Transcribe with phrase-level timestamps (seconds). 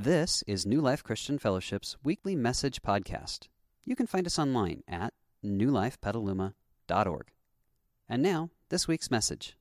[0.00, 3.48] This is New Life Christian Fellowship's weekly message podcast.
[3.84, 5.12] You can find us online at
[5.44, 7.26] newlifepetaluma.org.
[8.08, 9.56] And now, this week's message.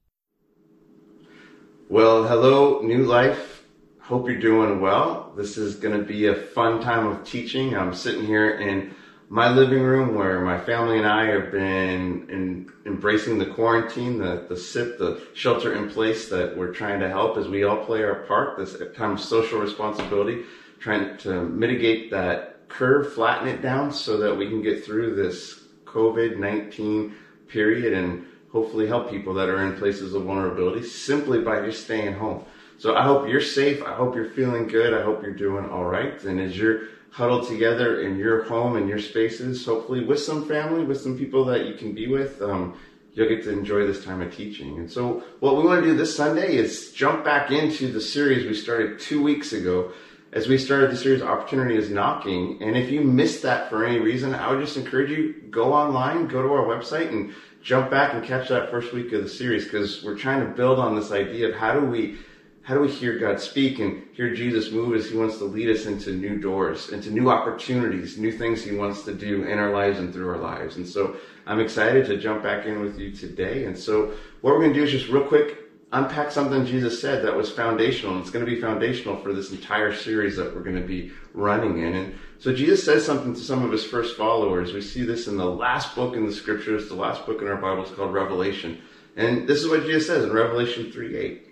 [1.89, 3.63] Well, hello, New Life.
[3.99, 5.33] Hope you're doing well.
[5.35, 7.75] This is going to be a fun time of teaching.
[7.75, 8.93] I'm sitting here in
[9.29, 14.45] my living room where my family and I have been in, embracing the quarantine, the,
[14.47, 18.03] the SIP, the shelter in place that we're trying to help as we all play
[18.03, 20.43] our part, this time of social responsibility,
[20.79, 25.61] trying to mitigate that curve, flatten it down so that we can get through this
[25.85, 27.13] COVID-19
[27.47, 32.13] period and hopefully help people that are in places of vulnerability simply by just staying
[32.13, 32.45] home.
[32.77, 33.81] So I hope you're safe.
[33.83, 34.93] I hope you're feeling good.
[34.93, 36.21] I hope you're doing all right.
[36.23, 36.81] And as you're
[37.17, 41.43] huddled together in your home and your spaces, hopefully with some family, with some people
[41.45, 42.77] that you can be with, um,
[43.13, 44.77] you'll get to enjoy this time of teaching.
[44.77, 48.45] And so what we want to do this Sunday is jump back into the series
[48.45, 49.91] we started two weeks ago
[50.31, 52.61] as we started the series Opportunity is Knocking.
[52.61, 56.27] And if you missed that for any reason, I would just encourage you, go online,
[56.27, 57.33] go to our website and
[57.63, 60.77] jump back and catch that first week of the series because we're trying to build
[60.77, 62.19] on this idea of how do we
[62.67, 65.69] how do we hear God speak and hear Jesus move as He wants to lead
[65.69, 69.71] us into new doors, into new opportunities, new things He wants to do in our
[69.71, 70.75] lives and through our lives?
[70.75, 73.63] And so I'm excited to jump back in with you today.
[73.63, 75.59] And so what we're going to do is just real quick
[75.93, 78.15] unpack something Jesus said that was foundational.
[78.15, 81.13] And it's going to be foundational for this entire series that we're going to be
[81.33, 81.95] running in.
[81.95, 84.73] And so Jesus says something to some of his first followers.
[84.73, 87.55] We see this in the last book in the scriptures, the last book in our
[87.55, 88.81] Bible is called Revelation.
[89.15, 91.46] And this is what Jesus says in Revelation 3 8.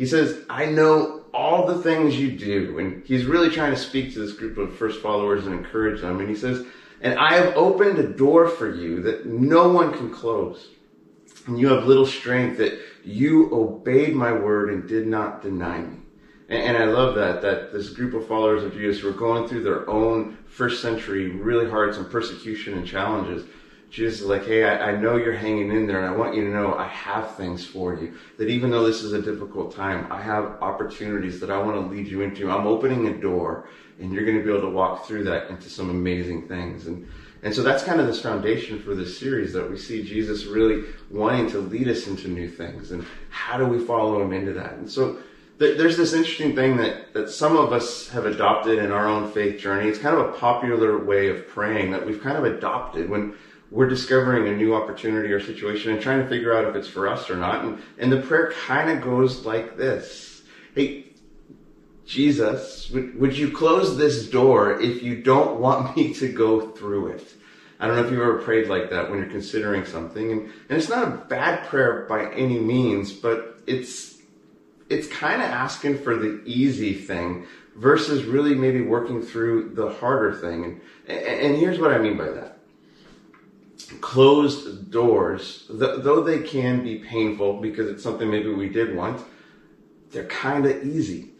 [0.00, 2.78] He says, I know all the things you do.
[2.78, 6.20] And he's really trying to speak to this group of first followers and encourage them.
[6.20, 6.64] And he says,
[7.02, 10.68] and I have opened a door for you that no one can close.
[11.46, 15.98] And you have little strength that you obeyed my word and did not deny me.
[16.48, 19.88] And, I love that, that this group of followers of Jesus were going through their
[19.90, 23.44] own first century, really hard, some persecution and challenges.
[23.90, 26.44] Jesus is like, hey, I, I, know you're hanging in there, and I want you
[26.44, 28.14] to know I have things for you.
[28.38, 31.94] That even though this is a difficult time, I have opportunities that I want to
[31.94, 32.50] lead you into.
[32.50, 35.68] I'm opening a door, and you're going to be able to walk through that into
[35.68, 36.86] some amazing things.
[36.86, 37.08] And
[37.42, 40.84] and so that's kind of this foundation for this series that we see Jesus really
[41.10, 44.74] wanting to lead us into new things, and how do we follow him into that?
[44.74, 45.18] And so
[45.56, 49.60] there's this interesting thing that, that some of us have adopted in our own faith
[49.60, 49.90] journey.
[49.90, 53.34] It's kind of a popular way of praying that we've kind of adopted when
[53.70, 57.06] we're discovering a new opportunity or situation and trying to figure out if it's for
[57.06, 57.64] us or not.
[57.64, 60.42] And, and the prayer kind of goes like this.
[60.74, 61.06] Hey,
[62.04, 67.08] Jesus, would, would you close this door if you don't want me to go through
[67.12, 67.34] it?
[67.78, 70.32] I don't know if you've ever prayed like that when you're considering something.
[70.32, 74.18] And, and it's not a bad prayer by any means, but it's,
[74.90, 80.34] it's kind of asking for the easy thing versus really maybe working through the harder
[80.34, 80.80] thing.
[81.06, 82.49] And, and here's what I mean by that
[84.00, 89.24] closed doors, th- though they can be painful because it's something maybe we did want,
[90.10, 91.30] they're kind of easy.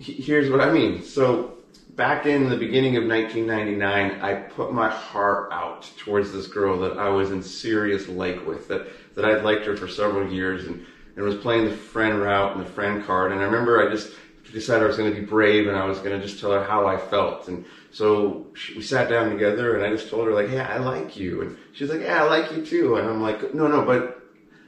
[0.00, 1.02] H- here's what I mean.
[1.02, 1.58] So
[1.96, 6.98] back in the beginning of 1999, I put my heart out towards this girl that
[6.98, 10.84] I was in serious like with, that, that I'd liked her for several years and,
[11.16, 13.32] and was playing the friend route and the friend card.
[13.32, 14.12] And I remember I just
[14.52, 16.64] decided I was going to be brave and I was going to just tell her
[16.64, 17.48] how I felt.
[17.48, 20.78] And so she, we sat down together and I just told her like, Hey, I
[20.78, 21.42] like you.
[21.42, 22.96] And she's like, Yeah, I like you too.
[22.96, 24.22] And I'm like, no, no, but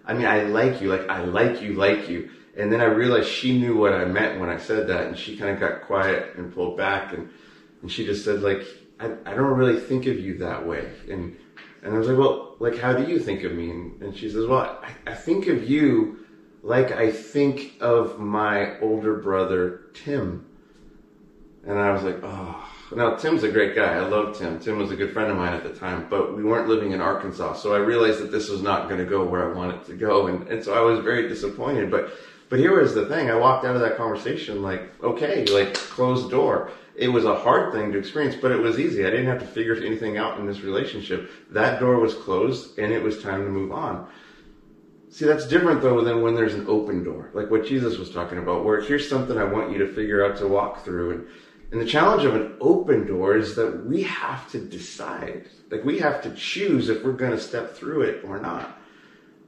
[0.04, 0.88] I mean, I like you.
[0.88, 2.30] Like, I like you, like you.
[2.56, 5.06] And then I realized she knew what I meant when I said that.
[5.06, 7.12] And she kind of got quiet and pulled back.
[7.12, 7.30] And,
[7.80, 8.62] and she just said like,
[9.00, 10.90] I, I don't really think of you that way.
[11.10, 11.36] And,
[11.82, 13.70] and I was like, well, like, how do you think of me?
[13.70, 16.21] And, and she says, well, I, I think of you
[16.62, 20.46] like I think of my older brother, Tim.
[21.64, 23.94] And I was like, oh, now Tim's a great guy.
[23.94, 24.58] I love Tim.
[24.58, 27.00] Tim was a good friend of mine at the time, but we weren't living in
[27.00, 27.54] Arkansas.
[27.54, 30.26] So I realized that this was not going to go where I wanted to go.
[30.28, 31.90] And, and so I was very disappointed.
[31.90, 32.12] But,
[32.48, 33.30] but here was the thing.
[33.30, 36.70] I walked out of that conversation like, okay, like closed door.
[36.94, 39.06] It was a hard thing to experience, but it was easy.
[39.06, 41.30] I didn't have to figure anything out in this relationship.
[41.50, 44.06] That door was closed and it was time to move on.
[45.12, 48.38] See, that's different though than when there's an open door, like what Jesus was talking
[48.38, 51.10] about, where here's something I want you to figure out to walk through.
[51.10, 51.26] And,
[51.70, 55.98] and the challenge of an open door is that we have to decide, like we
[55.98, 58.78] have to choose if we're going to step through it or not.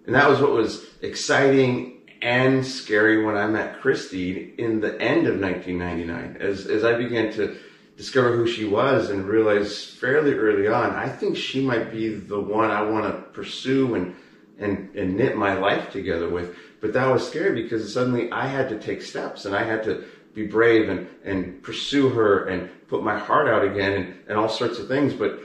[0.05, 5.27] And that was what was exciting and scary when I met Christy in the end
[5.27, 7.57] of 1999, as, as I began to
[7.97, 12.41] discover who she was and realize fairly early on, I think she might be the
[12.41, 14.15] one I want to pursue and
[14.59, 16.57] and, and knit my life together with.
[16.81, 20.05] But that was scary because suddenly I had to take steps and I had to
[20.35, 24.49] be brave and, and pursue her and put my heart out again and, and all
[24.49, 25.15] sorts of things.
[25.15, 25.41] But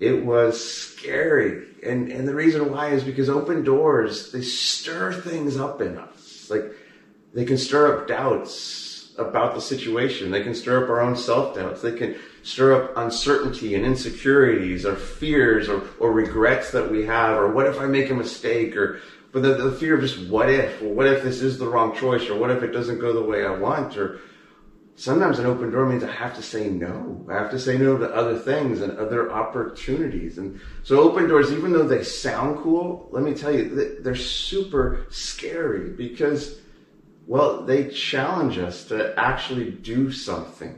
[0.00, 1.66] it was scary.
[1.84, 6.48] And, and the reason why is because open doors, they stir things up in us.
[6.50, 6.72] Like
[7.34, 10.30] they can stir up doubts about the situation.
[10.30, 11.82] They can stir up our own self doubts.
[11.82, 17.36] They can stir up uncertainty and insecurities or fears or, or regrets that we have
[17.36, 19.00] or what if I make a mistake or
[19.30, 21.94] but the, the fear of just what if or what if this is the wrong
[21.94, 24.20] choice or what if it doesn't go the way I want or
[24.98, 27.24] sometimes an open door means I have to say no.
[27.30, 30.38] I have to say no to other things and other opportunities.
[30.38, 35.06] And so open doors, even though they sound cool, let me tell you, they're super
[35.08, 36.58] scary because,
[37.28, 40.76] well, they challenge us to actually do something.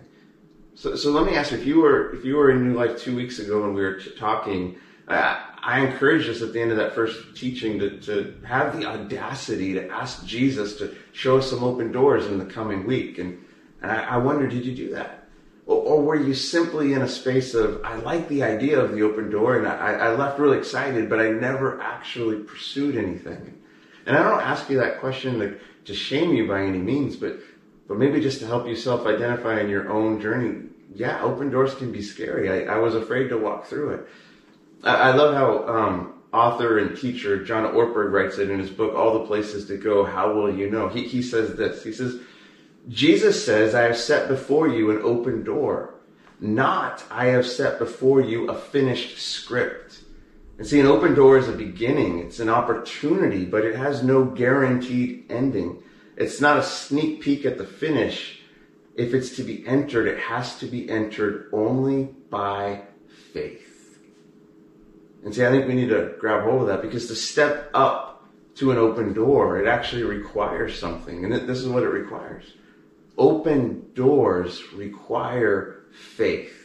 [0.81, 2.99] So, so let me ask you, if you were, if you were in New Life
[2.99, 4.79] two weeks ago and we were talking,
[5.09, 8.87] uh, I encouraged us at the end of that first teaching to, to have the
[8.87, 13.19] audacity to ask Jesus to show us some open doors in the coming week.
[13.19, 13.45] And
[13.83, 15.27] and I, I wonder, did you do that?
[15.67, 19.31] Or, were you simply in a space of, I like the idea of the open
[19.31, 23.63] door and I, I left really excited, but I never actually pursued anything?
[24.07, 27.39] And I don't ask you that question to, to shame you by any means, but,
[27.87, 30.70] but maybe just to help you self identify in your own journey.
[30.95, 32.69] Yeah, open doors can be scary.
[32.69, 34.09] I, I was afraid to walk through it.
[34.83, 38.95] I, I love how um, author and teacher John Ortberg writes it in his book,
[38.95, 40.89] All the Places to Go, How Will You Know?
[40.89, 41.85] He, he says this.
[41.85, 42.21] He says,
[42.89, 45.95] Jesus says, I have set before you an open door,
[46.41, 50.01] not I have set before you a finished script.
[50.59, 54.25] And see, an open door is a beginning, it's an opportunity, but it has no
[54.25, 55.83] guaranteed ending.
[56.17, 58.40] It's not a sneak peek at the finish.
[58.95, 62.83] If it's to be entered, it has to be entered only by
[63.33, 63.99] faith.
[65.25, 68.29] And see, I think we need to grab hold of that because to step up
[68.57, 71.25] to an open door, it actually requires something.
[71.25, 72.45] And this is what it requires
[73.21, 76.57] open doors require faith.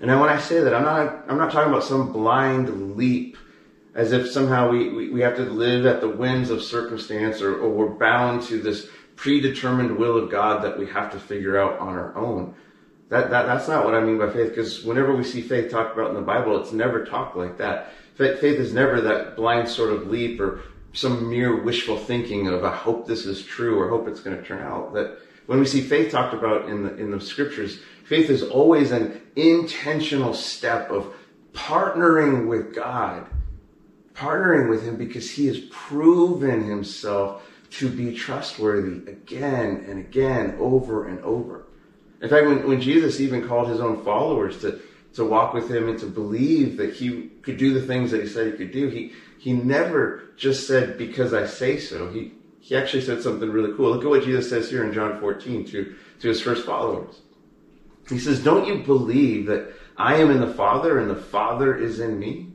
[0.00, 3.36] And then when I say that, I'm not, I'm not talking about some blind leap
[3.94, 7.58] as if somehow we, we, we have to live at the whims of circumstance or,
[7.58, 11.78] or we're bound to this predetermined will of God that we have to figure out
[11.78, 12.54] on our own.
[13.08, 15.96] That, that, that's not what I mean by faith, because whenever we see faith talked
[15.96, 17.90] about in the Bible, it's never talked like that.
[18.14, 22.74] Faith is never that blind sort of leap or some mere wishful thinking of I
[22.74, 24.94] hope this is true or hope it's going to turn out.
[24.94, 28.90] That when we see faith talked about in the in the scriptures, faith is always
[28.90, 31.14] an intentional step of
[31.52, 33.26] partnering with God,
[34.14, 41.06] partnering with Him because He has proven Himself to be trustworthy again and again, over
[41.06, 41.66] and over.
[42.22, 44.80] In fact, when, when Jesus even called His own followers to
[45.16, 48.28] to walk with him and to believe that he could do the things that he
[48.28, 48.88] said he could do.
[48.88, 52.10] He he never just said because I say so.
[52.10, 53.90] He he actually said something really cool.
[53.92, 57.20] Look at what Jesus says here in John 14 to, to his first followers.
[58.08, 62.00] He says, Don't you believe that I am in the Father and the Father is
[62.00, 62.45] in me?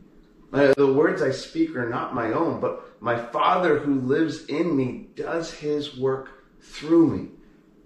[0.52, 5.08] The words I speak are not my own, but my Father who lives in me
[5.16, 7.30] does his work through me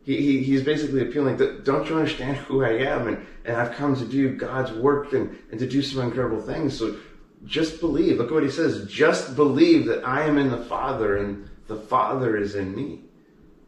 [0.05, 3.95] he, he, he's basically appealing don't you understand who I am and, and I've come
[3.95, 6.77] to do God's work and, and to do some incredible things.
[6.77, 6.97] So
[7.43, 8.17] just believe.
[8.17, 8.87] Look at what he says.
[8.87, 13.01] Just believe that I am in the Father and the Father is in me.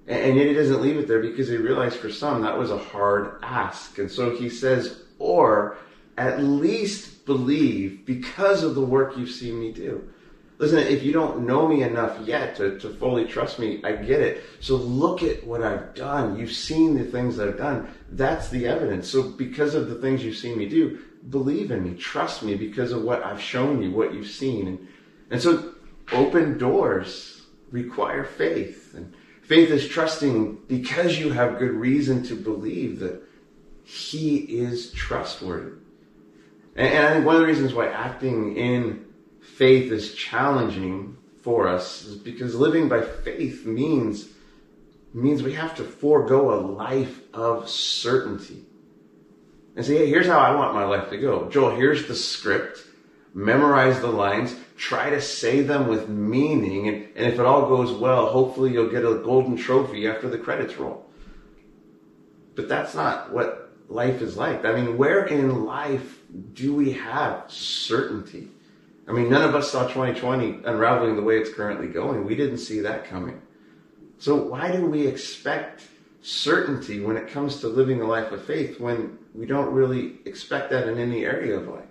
[0.08, 2.70] And, and yet he doesn't leave it there because he realized for some that was
[2.70, 3.98] a hard ask.
[3.98, 5.78] And so he says, or
[6.20, 10.10] at least believe because of the work you've seen me do.
[10.58, 14.22] Listen, if you don't know me enough yet to, to fully trust me, I get
[14.22, 14.44] it.
[14.60, 16.40] So look at what I've done.
[16.40, 17.94] You've seen the things that I've done.
[18.12, 19.08] That's the evidence.
[19.08, 22.92] So because of the things you've seen me do, believe in me, trust me because
[22.92, 24.68] of what I've shown you, what you've seen.
[24.68, 24.88] And,
[25.30, 25.76] and so
[26.12, 28.96] open doors require faith.
[28.96, 33.22] And faith is trusting because you have good reason to believe that
[33.84, 35.78] he is trustworthy.
[36.78, 39.06] And, and I think one of the reasons why acting in
[39.42, 44.30] faith is challenging for us is because living by faith means
[45.14, 48.64] means we have to forego a life of certainty.
[49.76, 51.50] And say, hey, here's how I want my life to go.
[51.50, 52.84] Joel, here's the script.
[53.34, 54.56] Memorize the lines.
[54.76, 56.88] Try to say them with meaning.
[56.88, 60.38] And, and if it all goes well, hopefully you'll get a golden trophy after the
[60.38, 61.06] credits roll.
[62.56, 64.66] But that's not what life is like.
[64.66, 66.20] I mean, where in life
[66.54, 68.50] do we have certainty?
[69.08, 72.26] I mean, none of us saw 2020 unraveling the way it's currently going.
[72.26, 73.42] We didn't see that coming.
[74.20, 75.84] So why do we expect
[76.22, 80.72] certainty when it comes to living a life of faith when we don't really expect
[80.72, 81.86] that in any area of life?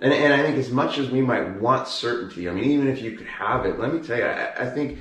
[0.00, 3.00] And, and I think as much as we might want certainty, I mean, even if
[3.00, 4.98] you could have it, let me tell you, I, I think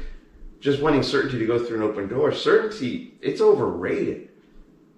[0.61, 2.31] just wanting certainty to go through an open door.
[2.31, 4.29] Certainty, it's overrated.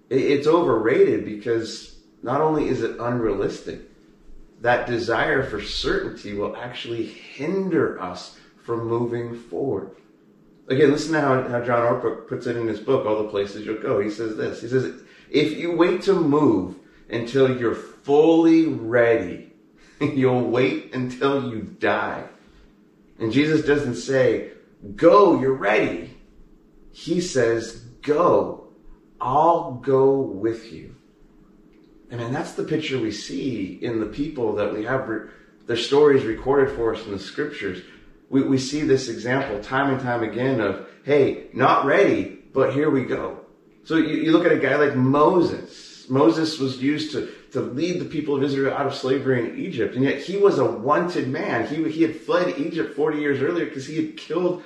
[0.09, 3.81] It's overrated because not only is it unrealistic,
[4.61, 9.91] that desire for certainty will actually hinder us from moving forward.
[10.67, 13.65] Again, listen to how, how John Ortberg puts it in his book, All the Places
[13.65, 13.99] You'll Go.
[13.99, 16.75] He says this He says, If you wait to move
[17.09, 19.53] until you're fully ready,
[20.01, 22.23] you'll wait until you die.
[23.19, 24.51] And Jesus doesn't say,
[24.95, 26.17] Go, you're ready.
[26.91, 28.64] He says, Go,
[29.25, 30.95] I'll go with you.
[32.11, 35.09] I mean, that's the picture we see in the people that we have
[35.65, 37.81] their stories recorded for us in the scriptures.
[38.29, 42.91] We, we see this example time and time again of, hey, not ready, but here
[42.91, 43.39] we go.
[43.83, 46.07] So you, you look at a guy like Moses.
[46.07, 49.95] Moses was used to to lead the people of Israel out of slavery in Egypt.
[49.95, 51.65] And yet he was a wanted man.
[51.65, 54.61] He, he had fled Egypt 40 years earlier because he had killed,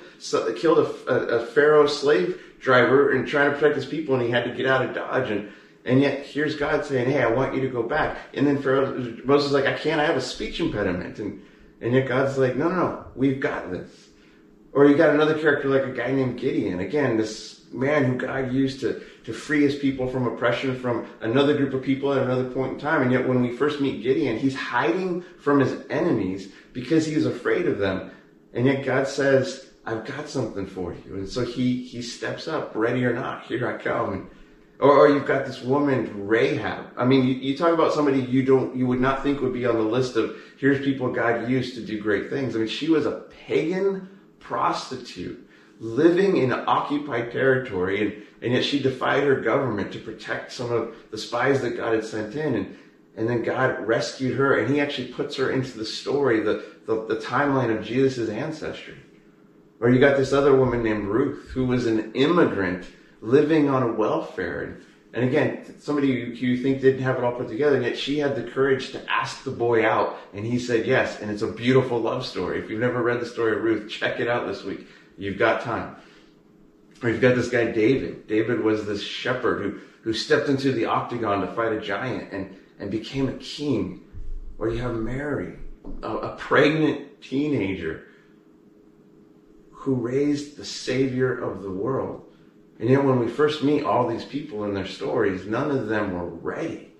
[0.56, 4.30] killed a, a, a Pharaoh slave driver and trying to protect his people and he
[4.30, 5.30] had to get out of Dodge.
[5.30, 5.50] And,
[5.84, 8.18] and yet here's God saying, Hey, I want you to go back.
[8.34, 11.18] And then Pharaoh, Moses is like, I can't, I have a speech impediment.
[11.18, 11.42] And,
[11.80, 14.08] and yet God's like, no, no, no, we've got this.
[14.72, 16.80] Or you got another character like a guy named Gideon.
[16.80, 21.56] Again, this man who God used to to free his people from oppression from another
[21.56, 23.02] group of people at another point in time.
[23.02, 27.26] And yet, when we first meet Gideon, he's hiding from his enemies because he is
[27.26, 28.10] afraid of them.
[28.54, 31.14] And yet, God says, I've got something for you.
[31.14, 34.30] And so he, he steps up, ready or not, here I come.
[34.78, 36.86] Or, or you've got this woman, Rahab.
[36.96, 39.66] I mean, you, you talk about somebody you don't, you would not think would be
[39.66, 42.54] on the list of here's people God used to do great things.
[42.54, 48.80] I mean, she was a pagan prostitute living in occupied territory and and yet she
[48.80, 52.54] defied her government to protect some of the spies that God had sent in.
[52.54, 52.78] And,
[53.16, 57.06] and then God rescued her and he actually puts her into the story, the, the,
[57.06, 58.96] the timeline of Jesus' ancestry.
[59.80, 62.84] Or you got this other woman named Ruth who was an immigrant
[63.22, 64.78] living on a welfare.
[65.12, 68.18] And, again, somebody who you think didn't have it all put together, and yet she
[68.18, 71.20] had the courage to ask the boy out, and he said yes.
[71.20, 72.60] And it's a beautiful love story.
[72.60, 74.86] If you've never read the story of Ruth, check it out this week.
[75.18, 75.96] You've got time.
[77.02, 78.28] Or you've got this guy David.
[78.28, 82.56] David was this shepherd who, who stepped into the octagon to fight a giant and,
[82.78, 84.02] and became a king.
[84.58, 85.54] Or you have Mary,
[86.02, 88.04] a, a pregnant teenager
[89.80, 92.24] who raised the savior of the world.
[92.78, 96.12] And yet when we first meet all these people in their stories, none of them
[96.12, 96.92] were ready.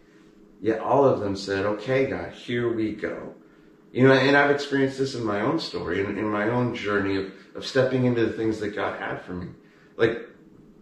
[0.60, 3.34] Yet all of them said, okay, God, here we go.
[3.92, 7.16] You know, and I've experienced this in my own story, in, in my own journey
[7.16, 9.48] of, of stepping into the things that God had for me
[10.00, 10.26] like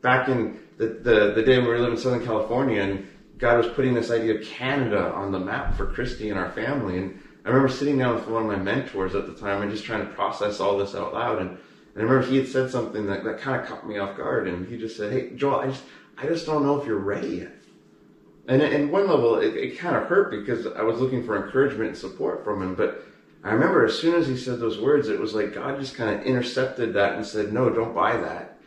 [0.01, 3.59] back in the, the, the day when we were living in Southern California and God
[3.59, 6.99] was putting this idea of Canada on the map for Christy and our family.
[6.99, 9.85] And I remember sitting down with one of my mentors at the time and just
[9.85, 11.41] trying to process all this out loud.
[11.41, 11.59] And,
[11.99, 14.47] and I remember he had said something that, that kind of caught me off guard.
[14.47, 15.83] And he just said, Hey, Joel, I just,
[16.17, 17.55] I just don't know if you're ready yet.
[18.47, 21.91] And at one level, it, it kind of hurt because I was looking for encouragement
[21.91, 22.75] and support from him.
[22.75, 23.05] But
[23.45, 26.19] I remember as soon as he said those words, it was like God just kind
[26.19, 28.59] of intercepted that and said, No, don't buy that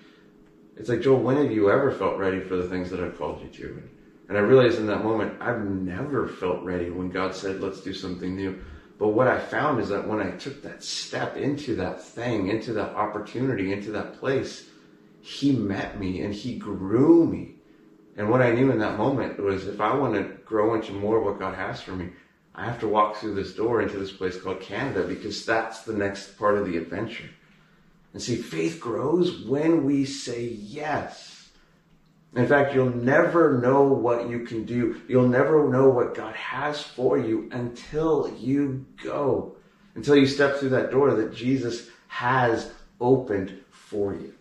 [0.82, 3.42] it's like, Joel, when have you ever felt ready for the things that I've called
[3.42, 3.84] you to?
[4.30, 7.94] And I realized in that moment, I've never felt ready when God said, let's do
[7.94, 8.60] something new.
[9.02, 12.72] But what I found is that when I took that step into that thing, into
[12.74, 14.68] that opportunity, into that place,
[15.22, 17.56] He met me and He grew me.
[18.16, 21.18] And what I knew in that moment was if I want to grow into more
[21.18, 22.10] of what God has for me,
[22.54, 25.94] I have to walk through this door into this place called Canada because that's the
[25.94, 27.32] next part of the adventure.
[28.14, 31.31] And see, faith grows when we say yes.
[32.36, 35.02] In fact, you'll never know what you can do.
[35.08, 39.58] You'll never know what God has for you until you go,
[39.96, 42.72] until you step through that door that Jesus has
[43.02, 44.34] opened for you.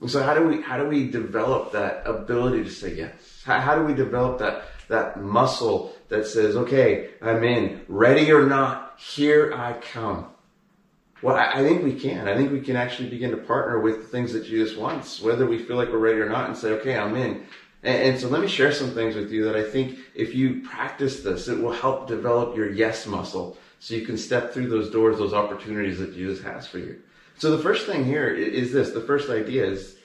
[0.00, 3.42] And so how do we how do we develop that ability to say yes?
[3.44, 8.46] How, how do we develop that that muscle that says, okay, I'm in, ready or
[8.46, 10.26] not, here I come.
[11.26, 12.28] Well, I, think we can.
[12.28, 15.44] I think we can actually begin to partner with the things that Jesus wants, whether
[15.44, 17.44] we feel like we're ready or not, and say, okay, I'm in.
[17.82, 21.24] And, so let me share some things with you that I think if you practice
[21.24, 25.18] this, it will help develop your yes muscle so you can step through those doors,
[25.18, 27.02] those opportunities that Jesus has for you.
[27.38, 28.92] So the first thing here is this.
[28.92, 29.96] The first idea is,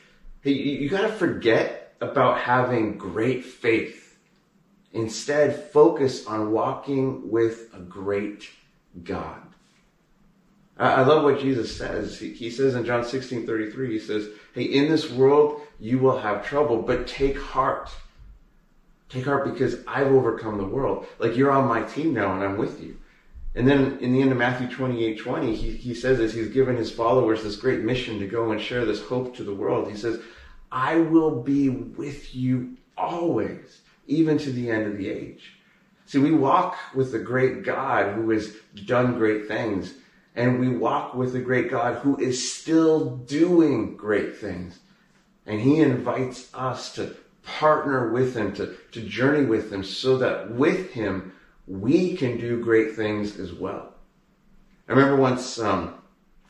[0.42, 4.18] hey, you, you got to forget about having great faith.
[4.92, 8.50] Instead, focus on walking with a great
[9.04, 9.51] God.
[10.78, 12.18] I love what Jesus says.
[12.18, 16.46] He says in John 16 33, he says, Hey, in this world you will have
[16.46, 17.90] trouble, but take heart.
[19.10, 21.06] Take heart because I've overcome the world.
[21.20, 22.98] Like you're on my team now and I'm with you.
[23.54, 26.78] And then in the end of Matthew 28 20, he, he says this, he's given
[26.78, 29.90] his followers this great mission to go and share this hope to the world.
[29.90, 30.20] He says,
[30.72, 35.58] I will be with you always, even to the end of the age.
[36.06, 39.94] See, we walk with the great God who has done great things,
[40.36, 44.80] and we walk with a great God who is still doing great things.
[45.46, 50.52] And he invites us to partner with him, to, to journey with him, so that
[50.52, 51.34] with him,
[51.68, 53.94] we can do great things as well.
[54.88, 55.96] I remember once um,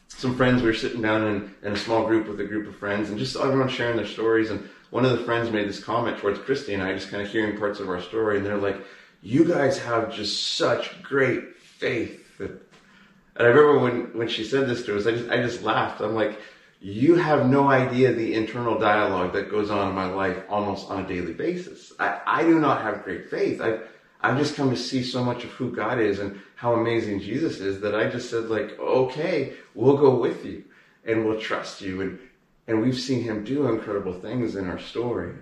[0.08, 2.76] some friends, we were sitting down in, in, a small group with a group of
[2.76, 4.50] friends, and just everyone sharing their stories.
[4.50, 7.32] And one of the friends made this comment towards Christy and I, just kind of
[7.32, 8.78] hearing parts of our story, and they're like,
[9.22, 12.42] You guys have just such great faith.
[13.42, 16.00] And I remember when, when she said this to us, I just, I just laughed.
[16.00, 16.40] I'm like,
[16.80, 21.04] you have no idea the internal dialogue that goes on in my life almost on
[21.04, 21.92] a daily basis.
[22.00, 23.60] I, I do not have great faith.
[23.60, 23.80] I,
[24.22, 27.60] I've just come to see so much of who God is and how amazing Jesus
[27.62, 30.64] is that I just said like, okay, we'll go with you
[31.04, 32.02] and we'll trust you.
[32.02, 32.20] And,
[32.68, 35.34] and we've seen him do incredible things in our story.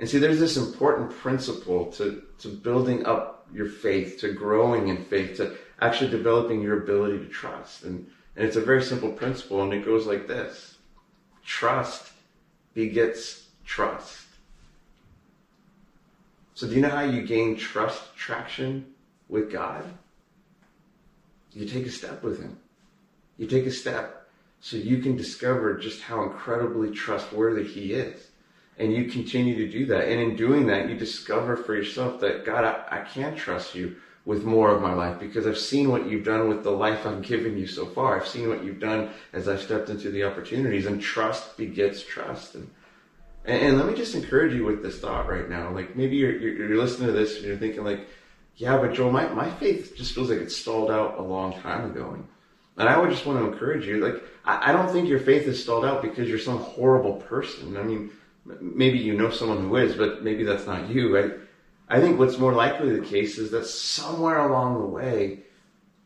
[0.00, 5.04] And see, there's this important principle to, to building up your faith, to growing in
[5.04, 7.84] faith, to actually developing your ability to trust.
[7.84, 8.06] And,
[8.36, 10.76] and it's a very simple principle and it goes like this.
[11.44, 12.12] Trust
[12.74, 14.26] begets trust.
[16.54, 18.84] So, do you know how you gain trust traction
[19.28, 19.84] with God?
[21.52, 22.58] You take a step with Him.
[23.38, 24.28] You take a step
[24.60, 28.28] so you can discover just how incredibly trustworthy He is.
[28.78, 30.08] And you continue to do that.
[30.08, 33.96] And in doing that, you discover for yourself that, God, I, I can't trust you
[34.24, 37.22] with more of my life because I've seen what you've done with the life I've
[37.22, 38.20] given you so far.
[38.20, 42.54] I've seen what you've done as I've stepped into the opportunities, and trust begets trust.
[42.54, 42.70] And
[43.44, 45.70] and, and, let me just encourage you with this thought right now.
[45.70, 48.06] Like maybe you're, you're, you're listening to this and you're thinking like,
[48.56, 51.90] yeah, but Joel, my, my faith just feels like it's stalled out a long time
[51.90, 52.10] ago.
[52.10, 52.28] And,
[52.76, 54.06] and I would just want to encourage you.
[54.06, 57.76] Like, I, I don't think your faith is stalled out because you're some horrible person.
[57.78, 58.10] I mean,
[58.60, 61.18] maybe you know someone who is, but maybe that's not you.
[61.18, 61.30] I,
[61.90, 65.40] I think what's more likely the case is that somewhere along the way,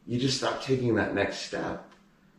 [0.07, 1.91] you just stop taking that next step.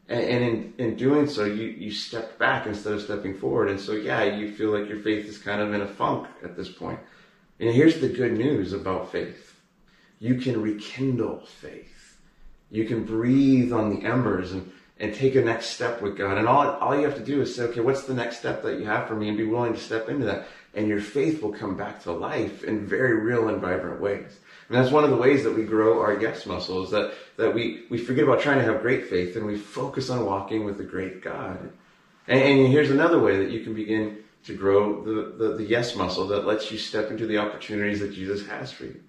[0.09, 3.69] And, and in, in doing so, you, you step back instead of stepping forward.
[3.69, 6.57] And so, yeah, you feel like your faith is kind of in a funk at
[6.57, 6.99] this point.
[7.59, 9.55] And here's the good news about faith
[10.19, 12.19] you can rekindle faith.
[12.71, 16.37] You can breathe on the embers and, and take a next step with God.
[16.37, 18.79] And all, all you have to do is say, okay, what's the next step that
[18.79, 19.27] you have for me?
[19.27, 20.47] And be willing to step into that.
[20.73, 24.39] And your faith will come back to life in very real and vibrant ways.
[24.67, 27.53] And that's one of the ways that we grow our yes muscle is that, that
[27.53, 30.79] we, we forget about trying to have great faith and we focus on walking with
[30.79, 31.71] a great God.
[32.27, 35.95] And, and here's another way that you can begin to grow the, the, the yes
[35.95, 39.01] muscle that lets you step into the opportunities that Jesus has for you.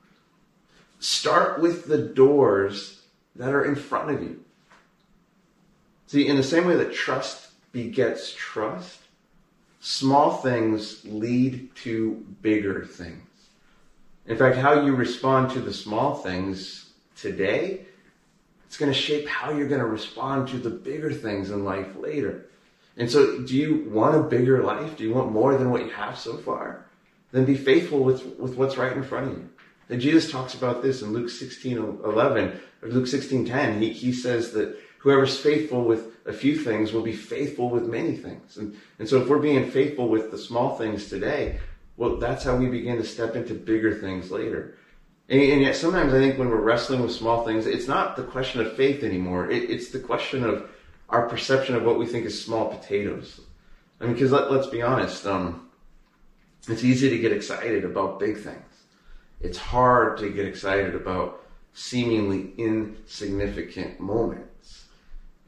[0.98, 3.02] Start with the doors
[3.36, 4.42] that are in front of you.
[6.06, 9.00] See, in the same way that trust begets trust,
[9.80, 13.22] small things lead to bigger things.
[14.26, 17.86] In fact, how you respond to the small things today,
[18.66, 21.96] it's going to shape how you're going to respond to the bigger things in life
[21.96, 22.46] later.
[22.96, 24.96] And so, do you want a bigger life?
[24.96, 26.86] Do you want more than what you have so far?
[27.30, 29.48] Then be faithful with, with what's right in front of you.
[29.88, 33.82] And Jesus talks about this in Luke 16, 11, or Luke 16, 10.
[33.82, 38.16] He, he says that whoever's faithful with a few things will be faithful with many
[38.16, 38.56] things.
[38.56, 41.60] And, and so if we're being faithful with the small things today,
[41.96, 44.76] well, that's how we begin to step into bigger things later.
[45.28, 48.24] And, and, yet sometimes I think when we're wrestling with small things, it's not the
[48.24, 49.48] question of faith anymore.
[49.48, 50.68] It, it's the question of
[51.08, 53.40] our perception of what we think is small potatoes.
[54.00, 55.70] I mean, because let, us be honest, um,
[56.68, 58.74] it's easy to get excited about big things.
[59.40, 64.55] It's hard to get excited about seemingly insignificant moments.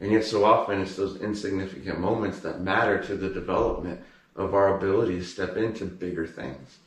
[0.01, 4.01] And yet so often it's those insignificant moments that matter to the development
[4.37, 6.79] of our ability to step into bigger things.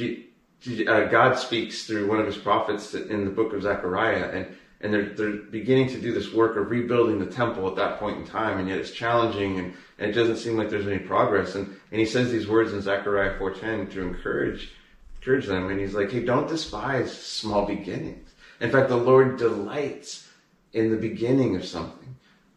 [0.00, 4.46] Uh, God speaks through one of his prophets in the book of Zechariah, and,
[4.80, 8.18] and they're, they're beginning to do this work of rebuilding the temple at that point
[8.18, 11.54] in time, and yet it's challenging, and, and it doesn't seem like there's any progress.
[11.54, 14.72] And, and he says these words in Zechariah 4.10 to encourage,
[15.16, 18.30] encourage them, and he's like, hey, don't despise small beginnings.
[18.60, 20.28] In fact, the Lord delights
[20.72, 22.03] in the beginning of something.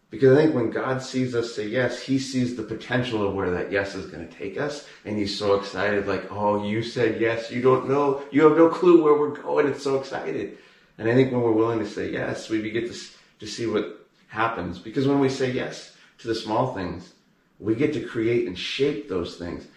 [0.10, 3.52] Because I think when God sees us say yes, He sees the potential of where
[3.52, 4.88] that yes is going to take us.
[5.04, 7.52] And He's so excited, like, oh, you said yes.
[7.52, 8.24] You don't know.
[8.32, 9.68] You have no clue where we're going.
[9.68, 10.58] It's so excited.
[10.98, 13.00] And I think when we're willing to say yes, we get to,
[13.40, 14.80] to see what happens.
[14.80, 17.14] Because when we say yes to the small things,
[17.60, 19.68] we get to create and shape those things.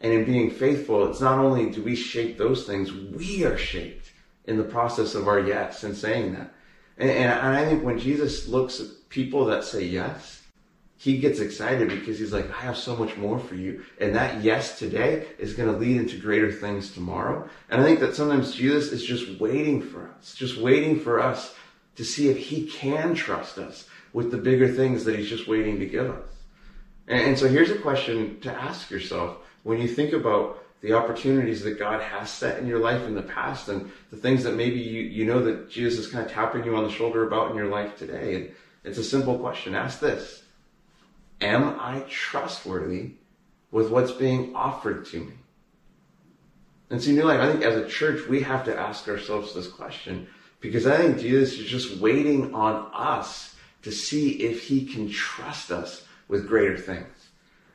[0.00, 4.12] And in being faithful, it's not only do we shape those things, we are shaped
[4.46, 6.52] in the process of our yes and saying that.
[6.98, 10.42] And, and, I think when Jesus looks at people that say yes,
[10.96, 13.84] he gets excited because he's like, I have so much more for you.
[14.00, 17.48] And that yes today is going to lead into greater things tomorrow.
[17.70, 21.54] And I think that sometimes Jesus is just waiting for us, just waiting for us
[21.94, 25.78] to see if he can trust us with the bigger things that he's just waiting
[25.78, 26.32] to give us.
[27.06, 31.62] And, and so here's a question to ask yourself when you think about the opportunities
[31.62, 34.78] that God has set in your life in the past and the things that maybe
[34.78, 37.56] you, you know that Jesus is kind of tapping you on the shoulder about in
[37.56, 38.34] your life today.
[38.34, 38.50] And
[38.84, 39.74] it's a simple question.
[39.74, 40.42] Ask this.
[41.40, 43.12] Am I trustworthy
[43.70, 45.32] with what's being offered to me?
[46.90, 49.68] And see, New Life, I think as a church, we have to ask ourselves this
[49.68, 50.26] question
[50.60, 55.70] because I think Jesus is just waiting on us to see if he can trust
[55.70, 57.06] us with greater things.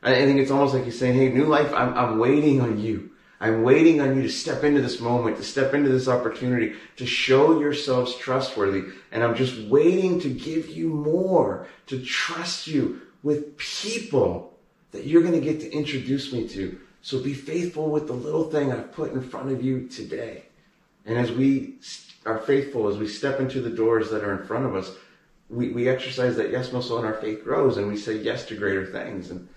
[0.03, 3.11] I think it's almost like he's saying, Hey, New Life, I'm, I'm waiting on you.
[3.39, 7.05] I'm waiting on you to step into this moment, to step into this opportunity, to
[7.05, 8.83] show yourselves trustworthy.
[9.11, 14.57] And I'm just waiting to give you more, to trust you with people
[14.91, 16.79] that you're going to get to introduce me to.
[17.01, 20.43] So be faithful with the little thing I've put in front of you today.
[21.05, 21.75] And as we
[22.25, 24.95] are faithful, as we step into the doors that are in front of us,
[25.49, 28.55] we, we exercise that yes muscle and our faith grows and we say yes to
[28.55, 29.31] greater things.
[29.31, 29.49] And,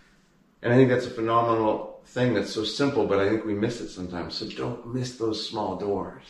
[0.62, 3.80] and I think that's a phenomenal thing that's so simple, but I think we miss
[3.80, 4.34] it sometimes.
[4.34, 6.24] So don't miss those small doors.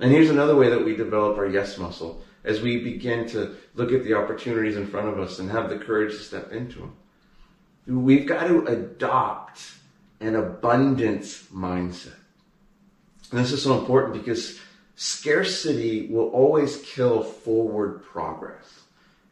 [0.00, 3.92] And here's another way that we develop our yes muscle as we begin to look
[3.92, 6.96] at the opportunities in front of us and have the courage to step into them.
[7.86, 9.60] We've got to adopt
[10.20, 12.16] an abundance mindset.
[13.30, 14.58] And this is so important because
[14.96, 18.80] scarcity will always kill forward progress.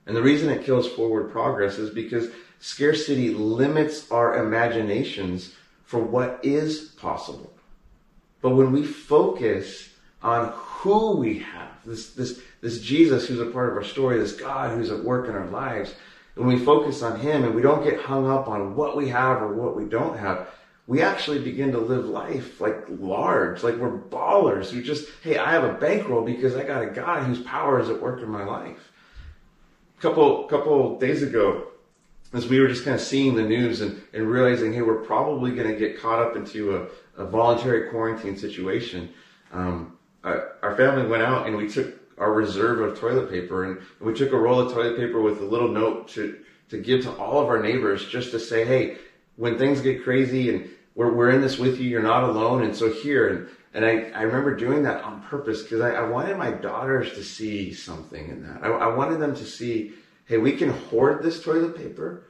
[0.07, 2.29] And the reason it kills forward progress is because
[2.63, 5.53] scarcity limits our imaginations
[5.85, 7.53] for what is possible.
[8.41, 9.89] But when we focus
[10.23, 14.35] on who we have, this, this, this Jesus who's a part of our story, this
[14.35, 15.93] God who's at work in our lives,
[16.37, 19.43] when we focus on Him and we don't get hung up on what we have
[19.43, 20.49] or what we don't have,
[20.87, 25.51] we actually begin to live life like large, like we're ballers who just, hey, I
[25.51, 28.45] have a bankroll because I got a God whose power is at work in my
[28.45, 28.93] life.
[29.99, 31.67] A couple, couple days ago,
[32.33, 35.53] as we were just kind of seeing the news and, and realizing, hey, we're probably
[35.55, 39.11] going to get caught up into a, a voluntary quarantine situation.
[39.53, 43.81] Um, our, our family went out and we took our reserve of toilet paper and
[44.01, 47.13] we took a roll of toilet paper with a little note to, to give to
[47.17, 48.97] all of our neighbors just to say, hey,
[49.37, 52.63] when things get crazy and we're, we're in this with you, you're not alone.
[52.63, 56.09] And so here, and, and I, I remember doing that on purpose because I, I
[56.09, 58.63] wanted my daughters to see something in that.
[58.63, 59.93] I, I wanted them to see,
[60.27, 62.25] hey, we can hoard this toilet paper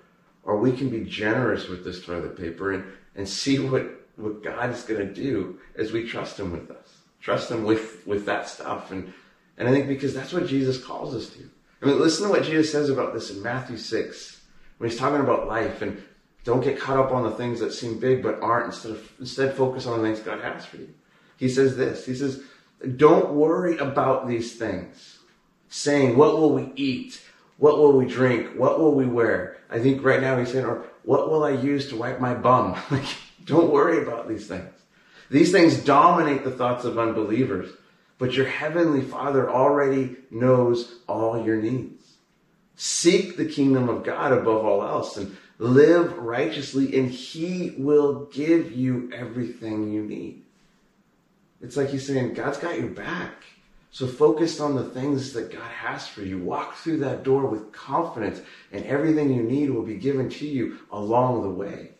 [0.45, 4.71] or we can be generous with this toilet paper and, and see what, what God
[4.71, 6.99] is going to do as we trust him with us.
[7.21, 8.91] Trust him with, with that stuff.
[8.91, 9.13] And,
[9.57, 11.49] and I think because that's what Jesus calls us to.
[11.81, 14.41] I mean, listen to what Jesus says about this in Matthew 6
[14.79, 16.03] when he's talking about life and
[16.45, 18.67] don't get caught up on the things that seem big but aren't.
[18.67, 20.93] Instead of, instead focus on the things God has for you.
[21.37, 22.05] He says this.
[22.05, 22.43] He says,
[22.97, 25.21] don't worry about these things
[25.69, 27.21] saying, what will we eat?
[27.59, 28.57] What will we drink?
[28.57, 29.57] What will we wear?
[29.71, 32.77] I think right now he's saying, or what will I use to wipe my bum?
[32.91, 33.05] Like,
[33.45, 34.73] don't worry about these things.
[35.31, 37.73] These things dominate the thoughts of unbelievers,
[38.19, 42.03] but your heavenly Father already knows all your needs.
[42.77, 48.73] Seek the kingdom of God above all else and live righteously, and He will give
[48.73, 50.43] you everything you need.
[51.61, 53.45] It's like He's saying, God's got your back.
[53.93, 56.39] So focus on the things that God has for you.
[56.39, 58.41] Walk through that door with confidence,
[58.73, 61.91] and everything you need will be given to you along the way.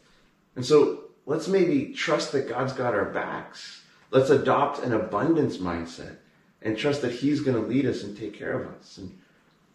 [0.57, 3.83] And so let's maybe trust that God's got our backs.
[4.11, 6.17] Let's adopt an abundance mindset
[6.63, 8.97] and trust that He's going to lead us and take care of us.
[8.97, 9.19] And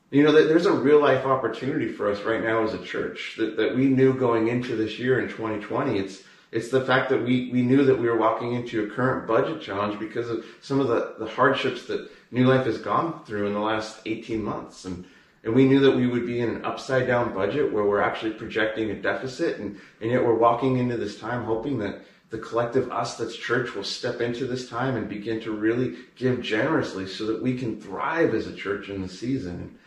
[0.10, 3.58] you know, there's a real life opportunity for us right now as a church that,
[3.58, 6.00] that we knew going into this year in 2020.
[6.00, 9.28] It's it's the fact that we, we knew that we were walking into a current
[9.28, 13.48] budget challenge because of some of the, the hardships that New Life has gone through
[13.48, 14.86] in the last 18 months.
[14.86, 15.06] And,
[15.44, 18.32] and we knew that we would be in an upside down budget where we're actually
[18.32, 19.60] projecting a deficit.
[19.60, 23.74] And, and yet we're walking into this time hoping that the collective us that's church
[23.76, 27.80] will step into this time and begin to really give generously so that we can
[27.80, 29.78] thrive as a church in the season.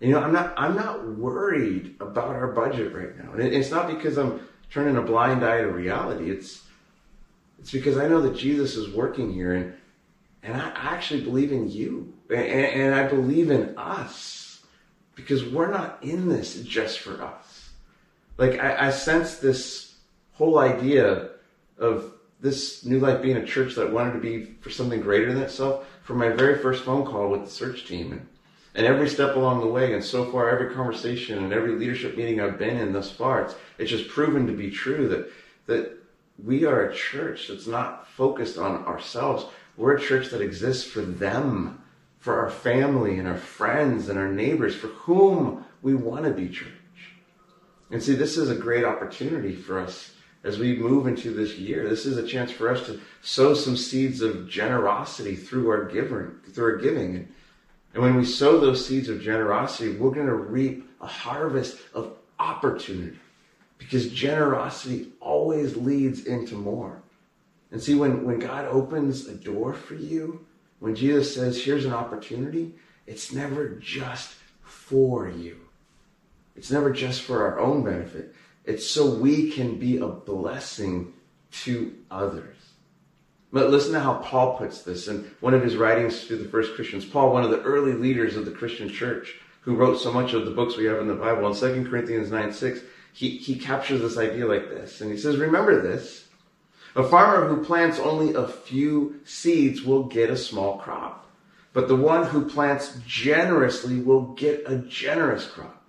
[0.00, 3.32] You know, I'm not, I'm not worried about our budget right now.
[3.32, 6.30] And it's not because I'm, turning a blind eye to reality.
[6.30, 6.62] It's
[7.58, 9.74] it's because I know that Jesus is working here, and
[10.42, 14.62] and I actually believe in you, and, and I believe in us
[15.14, 17.70] because we're not in this just for us.
[18.38, 19.96] Like I, I sense this
[20.32, 21.30] whole idea
[21.78, 25.42] of this new life being a church that wanted to be for something greater than
[25.42, 28.12] itself from my very first phone call with the search team.
[28.12, 28.26] And,
[28.76, 32.42] And every step along the way, and so far, every conversation and every leadership meeting
[32.42, 35.32] I've been in thus far, it's, it's just proven to be true that,
[35.64, 35.98] that
[36.44, 39.46] we are a church that's not focused on ourselves.
[39.78, 41.82] We're a church that exists for them,
[42.18, 46.50] for our family and our friends and our neighbors, for whom we want to be
[46.50, 46.68] church.
[47.90, 50.12] And see, this is a great opportunity for us
[50.44, 51.88] as we move into this year.
[51.88, 56.32] This is a chance for us to sow some seeds of generosity through our giving,
[56.52, 57.16] through our giving.
[57.16, 57.34] And
[57.98, 63.18] when we sow those seeds of generosity, we're going to reap a harvest of opportunity
[63.78, 67.02] because generosity always leads into more.
[67.70, 70.46] And see, when, when God opens a door for you,
[70.78, 72.74] when Jesus says, here's an opportunity,
[73.06, 75.58] it's never just for you.
[76.54, 78.34] It's never just for our own benefit.
[78.64, 81.12] It's so we can be a blessing
[81.64, 82.56] to others.
[83.56, 86.74] But listen to how Paul puts this in one of his writings to the first
[86.74, 87.06] Christians.
[87.06, 90.44] Paul, one of the early leaders of the Christian church, who wrote so much of
[90.44, 92.80] the books we have in the Bible, in 2 Corinthians 9 6,
[93.14, 95.00] he, he captures this idea like this.
[95.00, 96.28] And he says, Remember this.
[96.96, 101.26] A farmer who plants only a few seeds will get a small crop.
[101.72, 105.82] But the one who plants generously will get a generous crop.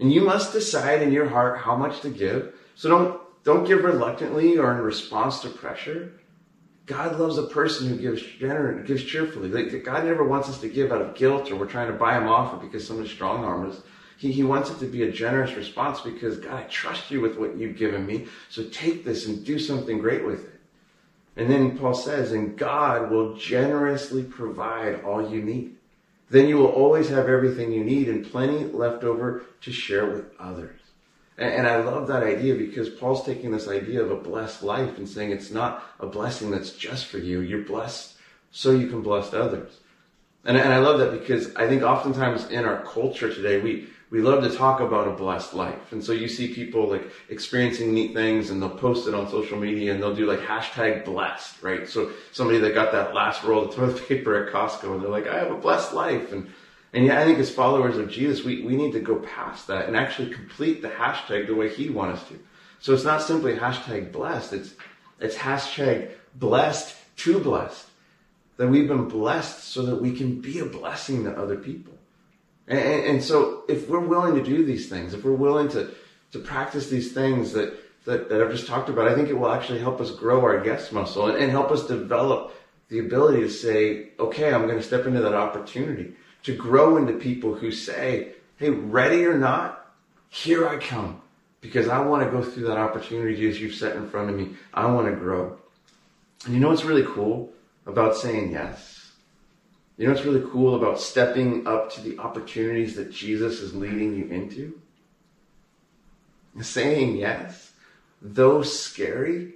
[0.00, 2.54] And you must decide in your heart how much to give.
[2.74, 6.14] So don't, don't give reluctantly or in response to pressure.
[6.92, 9.48] God loves a person who gives gener- gives cheerfully.
[9.48, 12.18] Like, God never wants us to give out of guilt or we're trying to buy
[12.18, 13.80] him off or because someone strong arm us.
[14.18, 17.38] He, he wants it to be a generous response because God, I trust you with
[17.38, 18.26] what you've given me.
[18.50, 20.60] So take this and do something great with it.
[21.36, 25.76] And then Paul says, and God will generously provide all you need.
[26.28, 30.26] Then you will always have everything you need and plenty left over to share with
[30.38, 30.81] others.
[31.38, 35.08] And, I love that idea because Paul's taking this idea of a blessed life and
[35.08, 37.40] saying it's not a blessing that's just for you.
[37.40, 38.16] You're blessed
[38.50, 39.80] so you can bless others.
[40.44, 44.20] And, and I love that because I think oftentimes in our culture today, we, we
[44.20, 45.92] love to talk about a blessed life.
[45.92, 49.58] And so you see people like experiencing neat things and they'll post it on social
[49.58, 51.88] media and they'll do like hashtag blessed, right?
[51.88, 55.28] So somebody that got that last roll of toilet paper at Costco and they're like,
[55.28, 56.30] I have a blessed life.
[56.32, 56.52] And,
[56.92, 59.86] and yeah, I think as followers of Jesus, we, we need to go past that
[59.86, 62.38] and actually complete the hashtag the way he wants us to.
[62.80, 64.52] So it's not simply hashtag blessed.
[64.52, 64.74] It's,
[65.18, 67.86] it's hashtag blessed to blessed.
[68.58, 71.94] That we've been blessed so that we can be a blessing to other people.
[72.68, 75.90] And, and, and, so if we're willing to do these things, if we're willing to,
[76.32, 77.74] to practice these things that,
[78.04, 80.64] that, that I've just talked about, I think it will actually help us grow our
[80.64, 82.54] yes muscle and, and help us develop
[82.88, 87.14] the ability to say, okay, I'm going to step into that opportunity to grow into
[87.14, 89.92] people who say, hey, ready or not,
[90.28, 91.20] here I come
[91.60, 94.56] because I want to go through that opportunity as you've set in front of me.
[94.74, 95.58] I want to grow.
[96.44, 97.52] And you know what's really cool
[97.86, 99.12] about saying yes?
[99.96, 104.16] You know what's really cool about stepping up to the opportunities that Jesus is leading
[104.16, 104.80] you into?
[106.60, 107.72] Saying yes,
[108.20, 109.54] though scary,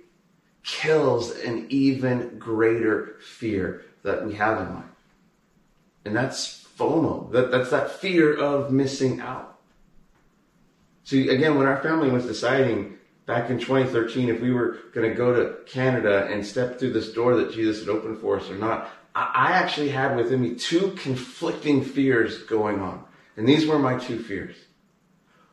[0.62, 4.84] kills an even greater fear that we have in life.
[6.04, 7.30] And that's FOMO.
[7.32, 9.58] That, that's that fear of missing out.
[11.04, 15.14] See, again, when our family was deciding back in 2013 if we were going to
[15.14, 18.56] go to Canada and step through this door that Jesus had opened for us or
[18.56, 23.04] not, I actually had within me two conflicting fears going on.
[23.36, 24.56] And these were my two fears.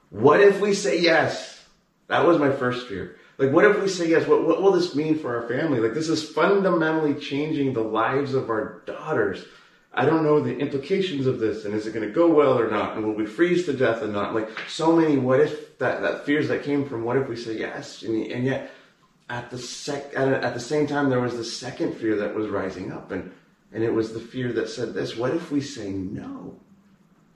[0.10, 1.64] What if we say yes?
[2.08, 3.18] That was my first fear.
[3.38, 4.28] Like, what if we say yes?
[4.28, 5.80] What, what will this mean for our family?
[5.80, 9.46] Like, this is fundamentally changing the lives of our daughters.
[9.94, 12.70] I don't know the implications of this, and is it going to go well or
[12.70, 12.96] not?
[12.96, 14.34] And will we freeze to death or not?
[14.34, 17.58] Like, so many what if that, that fears that came from what if we say
[17.58, 18.02] yes?
[18.02, 18.72] And, and yet,
[19.30, 22.50] at the sec, at, at the same time, there was the second fear that was
[22.50, 23.12] rising up.
[23.12, 23.32] And
[23.74, 26.56] and it was the fear that said this what if we say no?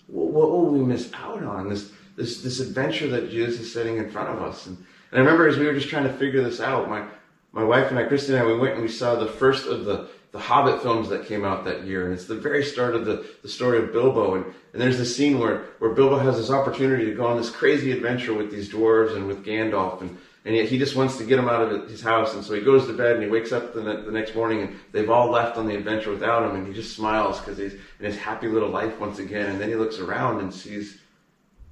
[0.08, 1.70] What will we miss out on?
[1.70, 4.66] This, this, this adventure that Jesus is setting in front of us.
[4.68, 7.06] And, and I remember as we were just trying to figure this out, my,
[7.52, 9.84] my wife and I, Kristen and I, we went and we saw the first of
[9.84, 12.06] the, the Hobbit films that came out that year.
[12.06, 14.36] And it's the very start of the, the story of Bilbo.
[14.36, 17.50] And, and there's this scene where, where Bilbo has this opportunity to go on this
[17.50, 20.02] crazy adventure with these dwarves and with Gandalf.
[20.02, 22.34] And, and yet he just wants to get him out of his house.
[22.34, 24.76] And so he goes to bed and he wakes up the, the next morning and
[24.92, 26.56] they've all left on the adventure without him.
[26.56, 29.52] And he just smiles because he's in his happy little life once again.
[29.52, 31.00] And then he looks around and sees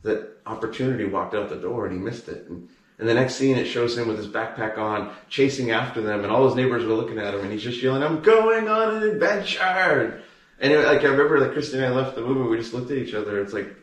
[0.03, 2.47] that opportunity walked out the door and he missed it.
[2.49, 6.23] And, and the next scene, it shows him with his backpack on, chasing after them,
[6.23, 8.95] and all his neighbors were looking at him, and he's just yelling, "I'm going on
[8.95, 10.21] an adventure!"
[10.59, 12.91] And it, like I remember, like Kristen and I left the movie, we just looked
[12.91, 13.41] at each other.
[13.41, 13.75] It's like,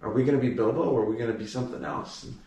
[0.00, 2.24] are we going to be Bilbo, or are we going to be something else?
[2.24, 2.38] And,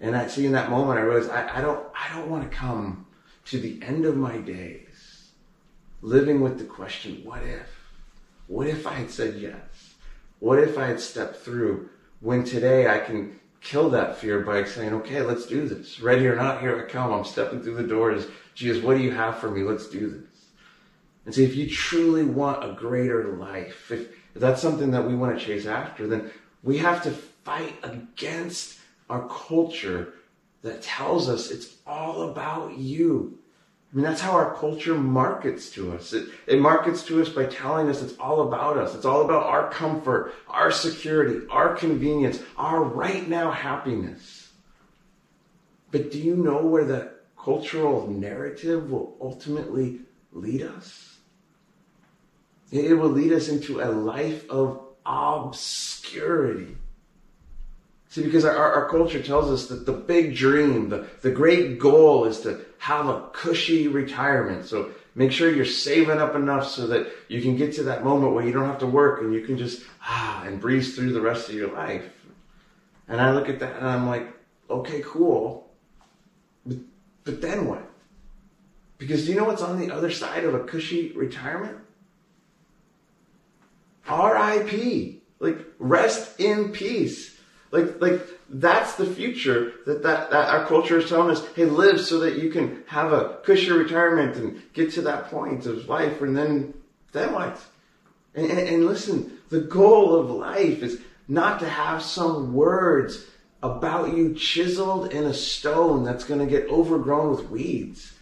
[0.00, 2.56] and I see in that moment, I realized I, I don't, I don't want to
[2.56, 3.06] come
[3.46, 5.30] to the end of my days
[6.02, 7.68] living with the question, what if?
[8.46, 9.94] What if I had said yes?
[10.38, 11.90] What if I had stepped through
[12.20, 16.00] when today I can kill that fear by saying, okay, let's do this.
[16.00, 17.12] Ready or not, here I come.
[17.12, 18.26] I'm stepping through the doors.
[18.54, 19.62] Jesus, what do you have for me?
[19.62, 20.46] Let's do this.
[21.26, 25.14] And see, if you truly want a greater life, if, if that's something that we
[25.14, 26.30] want to chase after, then
[26.62, 28.78] we have to fight against
[29.10, 30.14] our culture
[30.62, 33.37] that tells us it's all about you.
[33.90, 36.12] I mean, that's how our culture markets to us.
[36.12, 38.94] It, it markets to us by telling us it's all about us.
[38.94, 44.50] It's all about our comfort, our security, our convenience, our right now happiness.
[45.90, 50.00] But do you know where the cultural narrative will ultimately
[50.32, 51.16] lead us?
[52.70, 56.76] It will lead us into a life of obscurity.
[58.10, 62.26] See, because our, our culture tells us that the big dream, the, the great goal
[62.26, 64.64] is to have a cushy retirement.
[64.64, 68.32] So make sure you're saving up enough so that you can get to that moment
[68.32, 71.20] where you don't have to work and you can just ah and breeze through the
[71.20, 72.04] rest of your life.
[73.08, 74.28] And I look at that and I'm like,
[74.70, 75.68] okay, cool.
[76.64, 76.78] But,
[77.24, 77.88] but then what?
[78.98, 81.78] Because do you know what's on the other side of a cushy retirement?
[84.08, 85.22] RIP.
[85.40, 87.37] Like rest in peace.
[87.70, 92.00] Like, like that's the future that, that, that our culture is telling us, hey, live
[92.00, 96.22] so that you can have a cushy retirement and get to that point of life.
[96.22, 96.74] And then,
[97.12, 97.60] then what?
[98.34, 103.26] And, and, and listen, the goal of life is not to have some words
[103.62, 108.14] about you chiseled in a stone that's going to get overgrown with weeds.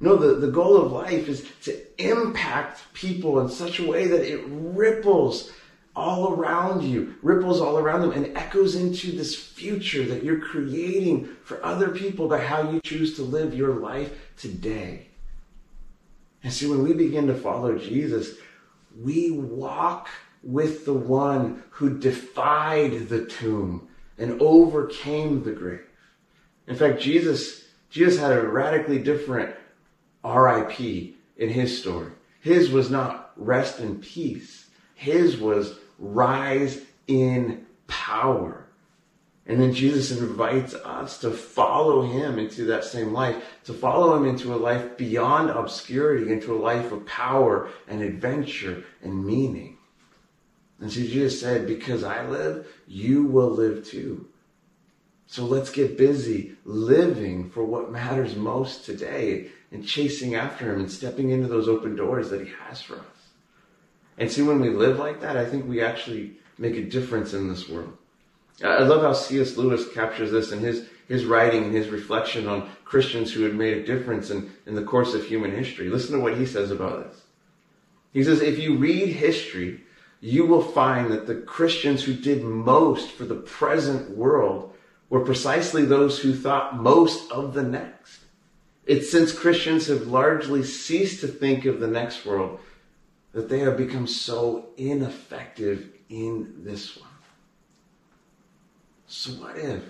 [0.00, 4.22] No, the, the goal of life is to impact people in such a way that
[4.22, 5.52] it ripples
[5.98, 11.28] all around you, ripples all around them, and echoes into this future that you're creating
[11.42, 15.08] for other people by how you choose to live your life today.
[16.44, 18.36] And see, when we begin to follow Jesus,
[18.96, 20.08] we walk
[20.42, 25.84] with the one who defied the tomb and overcame the grave.
[26.68, 29.54] In fact, Jesus, Jesus had a radically different
[30.24, 32.12] RIP in his story.
[32.40, 34.68] His was not rest in peace.
[34.94, 38.64] His was rise in power.
[39.46, 44.26] And then Jesus invites us to follow him into that same life, to follow him
[44.26, 49.78] into a life beyond obscurity, into a life of power and adventure and meaning.
[50.80, 54.28] And so Jesus said, Because I live, you will live too.
[55.26, 60.90] So let's get busy living for what matters most today and chasing after him and
[60.90, 63.17] stepping into those open doors that he has for us.
[64.18, 67.48] And see, when we live like that, I think we actually make a difference in
[67.48, 67.96] this world.
[68.64, 69.56] I love how C.S.
[69.56, 73.78] Lewis captures this in his, his writing and his reflection on Christians who had made
[73.78, 75.88] a difference in, in the course of human history.
[75.88, 77.22] Listen to what he says about this.
[78.12, 79.82] He says, if you read history,
[80.20, 84.74] you will find that the Christians who did most for the present world
[85.10, 88.22] were precisely those who thought most of the next.
[88.84, 92.58] It's since Christians have largely ceased to think of the next world
[93.38, 97.08] that they have become so ineffective in this one.
[99.06, 99.84] So, what if?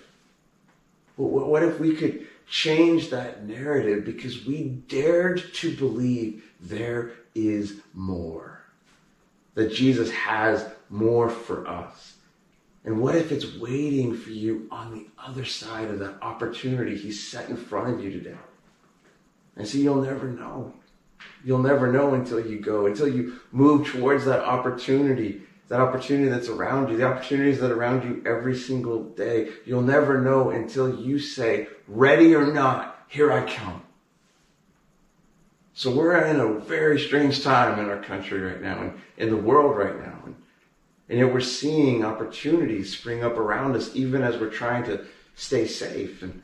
[1.17, 8.61] What if we could change that narrative because we dared to believe there is more?
[9.55, 12.17] That Jesus has more for us.
[12.85, 17.27] And what if it's waiting for you on the other side of that opportunity He's
[17.27, 18.37] set in front of you today?
[19.57, 20.75] And so you'll never know.
[21.45, 26.49] You'll never know until you go, until you move towards that opportunity, that opportunity that's
[26.49, 29.51] around you, the opportunities that are around you every single day.
[29.65, 33.83] You'll never know until you say, ready or not, here I come.
[35.75, 39.37] So we're in a very strange time in our country right now and in the
[39.37, 40.19] world right now.
[40.25, 40.35] And,
[41.09, 45.05] and yet we're seeing opportunities spring up around us even as we're trying to
[45.37, 46.23] stay safe.
[46.23, 46.43] And,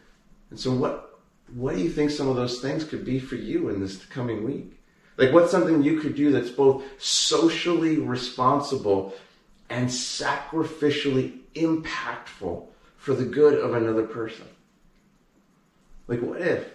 [0.50, 1.13] and so what,
[1.54, 4.44] what do you think some of those things could be for you in this coming
[4.44, 4.80] week?
[5.16, 9.14] Like, what's something you could do that's both socially responsible
[9.70, 14.46] and sacrificially impactful for the good of another person?
[16.08, 16.66] Like, what if?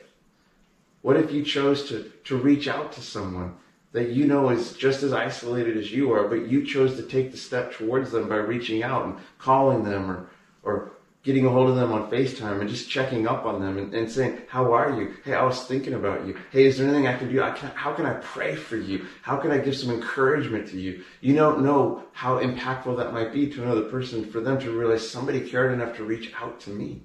[1.02, 3.56] What if you chose to, to reach out to someone
[3.92, 7.32] that you know is just as isolated as you are, but you chose to take
[7.32, 10.30] the step towards them by reaching out and calling them or,
[10.64, 10.92] or
[11.24, 14.10] getting a hold of them on FaceTime and just checking up on them and, and,
[14.10, 15.16] saying, How are you?
[15.26, 16.38] Hey, I was thinking about you.
[16.52, 17.42] Hey, is there anything I can do?
[17.42, 19.06] I can, how can I pray for you?
[19.22, 21.04] How can I give some encouragement to you?
[21.20, 25.10] You don't know how impactful that might be to another person for them to realize
[25.10, 27.04] somebody cared enough to reach out to me.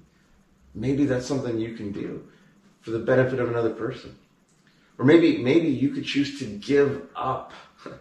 [0.73, 2.25] Maybe that's something you can do
[2.81, 4.15] for the benefit of another person.
[4.97, 7.51] Or maybe, maybe you could choose to give up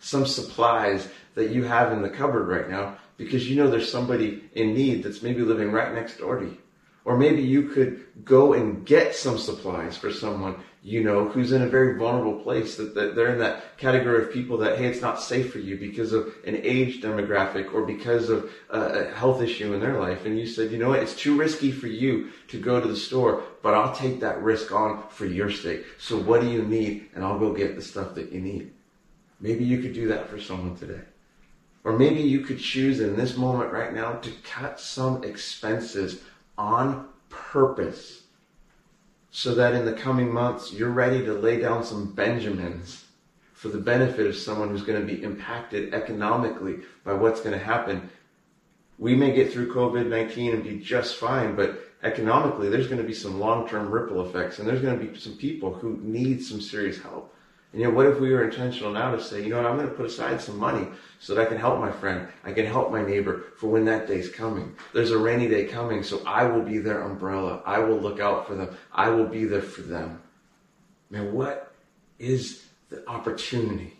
[0.00, 4.44] some supplies that you have in the cupboard right now because you know there's somebody
[4.54, 6.58] in need that's maybe living right next door to you.
[7.04, 11.62] Or maybe you could go and get some supplies for someone you know who's in
[11.62, 15.00] a very vulnerable place that, that they're in that category of people that hey it's
[15.00, 19.72] not safe for you because of an age demographic or because of a health issue
[19.74, 20.24] in their life.
[20.24, 22.96] And you said you know what it's too risky for you to go to the
[22.96, 25.84] store but I'll take that risk on for your sake.
[25.98, 27.10] So what do you need?
[27.14, 28.72] And I'll go get the stuff that you need.
[29.40, 31.02] Maybe you could do that for someone today
[31.84, 36.20] or maybe you could choose in this moment right now to cut some expenses
[36.56, 38.22] on purpose
[39.30, 43.06] so that in the coming months you're ready to lay down some Benjamins
[43.54, 47.64] for the benefit of someone who's going to be impacted economically by what's going to
[47.64, 48.10] happen.
[48.98, 53.06] We may get through COVID 19 and be just fine, but economically, there's going to
[53.06, 56.42] be some long term ripple effects, and there's going to be some people who need
[56.42, 57.31] some serious help.
[57.72, 59.88] And know, what if we were intentional now to say, you know what, I'm going
[59.88, 60.86] to put aside some money
[61.18, 64.06] so that I can help my friend, I can help my neighbor for when that
[64.06, 64.74] day's coming.
[64.92, 67.62] There's a rainy day coming, so I will be their umbrella.
[67.64, 68.76] I will look out for them.
[68.92, 70.20] I will be there for them.
[71.08, 71.72] Man, what
[72.18, 73.96] is the opportunity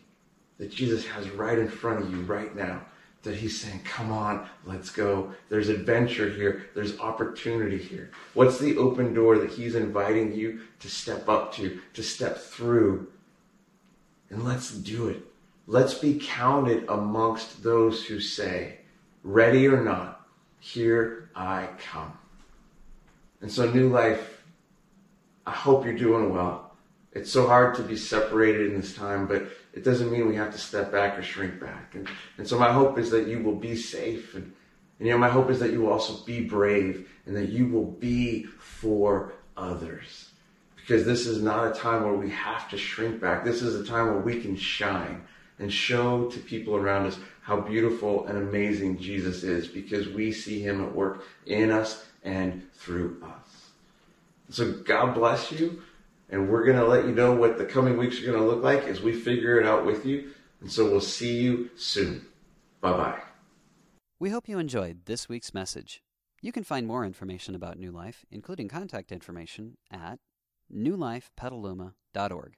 [0.58, 2.82] that Jesus has right in front of you right now?
[3.22, 5.32] That he's saying, come on, let's go.
[5.48, 6.66] There's adventure here.
[6.74, 8.10] There's opportunity here.
[8.34, 13.06] What's the open door that he's inviting you to step up to, to step through
[14.32, 15.22] and let's do it.
[15.66, 18.78] Let's be counted amongst those who say,
[19.22, 20.26] ready or not,
[20.58, 22.12] here I come.
[23.42, 24.42] And so, new life,
[25.46, 26.74] I hope you're doing well.
[27.12, 30.52] It's so hard to be separated in this time, but it doesn't mean we have
[30.52, 31.94] to step back or shrink back.
[31.94, 32.08] And,
[32.38, 34.34] and so, my hope is that you will be safe.
[34.34, 34.52] And,
[34.98, 37.68] and, you know, my hope is that you will also be brave and that you
[37.68, 40.31] will be for others
[40.92, 43.46] because this is not a time where we have to shrink back.
[43.46, 45.22] This is a time where we can shine
[45.58, 50.60] and show to people around us how beautiful and amazing Jesus is because we see
[50.60, 53.70] him at work in us and through us.
[54.50, 55.82] So God bless you.
[56.28, 58.62] And we're going to let you know what the coming weeks are going to look
[58.62, 60.32] like as we figure it out with you.
[60.60, 62.26] And so we'll see you soon.
[62.82, 63.20] Bye bye.
[64.20, 66.02] We hope you enjoyed this week's message.
[66.42, 70.18] You can find more information about New Life, including contact information, at
[70.74, 72.54] newlifepetaluma.org.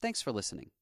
[0.00, 0.70] Thanks for listening.